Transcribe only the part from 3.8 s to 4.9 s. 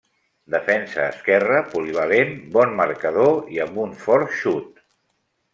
un fort xut.